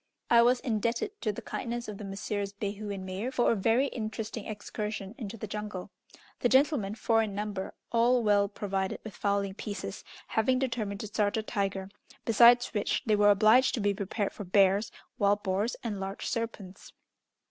I 0.31 0.41
was 0.41 0.61
indebted 0.61 1.21
to 1.21 1.31
the 1.31 1.43
kindness 1.43 1.87
of 1.87 1.99
the 1.99 2.03
Messrs. 2.03 2.53
Behu 2.53 2.89
and 2.91 3.05
Meyer 3.05 3.29
for 3.29 3.51
a 3.51 3.55
very 3.55 3.85
interesting 3.85 4.47
excursion 4.47 5.13
into 5.15 5.37
the 5.37 5.45
jungle. 5.45 5.91
The 6.39 6.49
gentlemen, 6.49 6.95
four 6.95 7.21
in 7.21 7.35
number, 7.35 7.75
all 7.91 8.23
well 8.23 8.47
provided 8.47 8.99
with 9.03 9.15
fowling 9.15 9.53
pieces, 9.53 10.03
having 10.29 10.57
determined 10.57 11.01
to 11.01 11.07
start 11.07 11.37
a 11.37 11.43
tiger, 11.43 11.87
besides 12.25 12.73
which 12.73 13.03
they 13.05 13.15
were 13.15 13.29
obliged 13.29 13.75
to 13.75 13.79
be 13.79 13.93
prepared 13.93 14.33
for 14.33 14.43
bears, 14.43 14.91
wild 15.19 15.43
boars, 15.43 15.75
and 15.83 15.99
large 15.99 16.25
serpents. 16.25 16.93